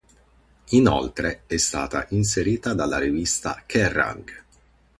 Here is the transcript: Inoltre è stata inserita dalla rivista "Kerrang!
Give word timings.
Inoltre 0.69 1.43
è 1.45 1.57
stata 1.57 2.07
inserita 2.09 2.73
dalla 2.73 2.97
rivista 2.97 3.61
"Kerrang! 3.67 4.45